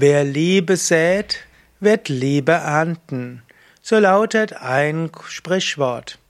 [0.00, 1.40] Wer Liebe sät,
[1.80, 3.42] wird Liebe ernten.
[3.82, 6.20] So lautet ein Sprichwort.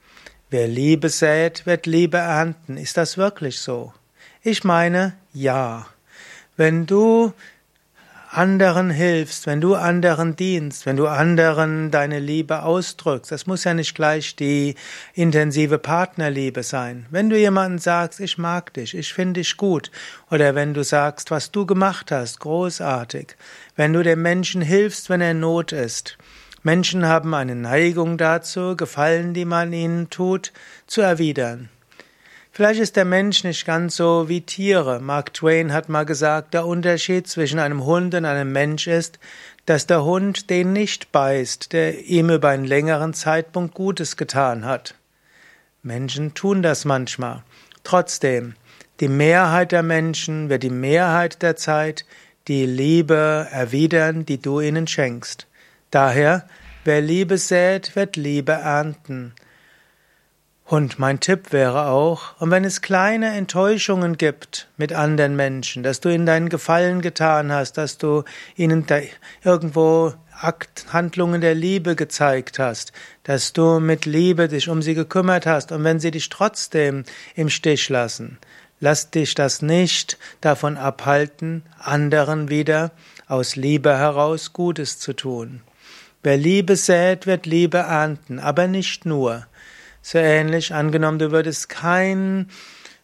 [0.48, 2.78] Wer Liebe sät, wird Liebe ernten.
[2.78, 3.92] Ist das wirklich so?
[4.42, 5.86] Ich meine, ja.
[6.56, 7.34] Wenn du
[8.30, 13.74] anderen hilfst, wenn du anderen dienst, wenn du anderen deine Liebe ausdrückst, das muss ja
[13.74, 14.74] nicht gleich die
[15.14, 17.06] intensive Partnerliebe sein.
[17.10, 19.90] Wenn du jemandem sagst, ich mag dich, ich finde dich gut,
[20.30, 23.36] oder wenn du sagst, was du gemacht hast, großartig,
[23.76, 26.18] wenn du dem Menschen hilfst, wenn er in Not ist.
[26.62, 30.52] Menschen haben eine Neigung dazu, Gefallen, die man ihnen tut,
[30.86, 31.70] zu erwidern.
[32.58, 34.98] Vielleicht ist der Mensch nicht ganz so wie Tiere.
[34.98, 39.20] Mark Twain hat mal gesagt, der Unterschied zwischen einem Hund und einem Mensch ist,
[39.64, 44.96] dass der Hund den nicht beißt, der ihm über einen längeren Zeitpunkt Gutes getan hat.
[45.84, 47.44] Menschen tun das manchmal.
[47.84, 48.56] Trotzdem,
[48.98, 52.04] die Mehrheit der Menschen wird die Mehrheit der Zeit
[52.48, 55.46] die Liebe erwidern, die du ihnen schenkst.
[55.92, 56.48] Daher,
[56.82, 59.32] wer Liebe sät, wird Liebe ernten.
[60.68, 66.00] Und mein Tipp wäre auch, und wenn es kleine Enttäuschungen gibt mit anderen Menschen, dass
[66.00, 68.84] du ihnen deinen Gefallen getan hast, dass du ihnen
[69.42, 75.46] irgendwo Akt, Handlungen der Liebe gezeigt hast, dass du mit Liebe dich um sie gekümmert
[75.46, 78.36] hast, und wenn sie dich trotzdem im Stich lassen,
[78.78, 82.90] lass dich das nicht davon abhalten, anderen wieder
[83.26, 85.62] aus Liebe heraus Gutes zu tun.
[86.22, 89.46] Wer Liebe sät, wird Liebe ernten, aber nicht nur.
[90.02, 92.48] So ähnlich angenommen, du würdest kein